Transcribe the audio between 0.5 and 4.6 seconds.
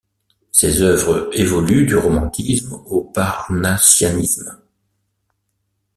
Ses œuvres évoluent du romantisme au parnasianisme.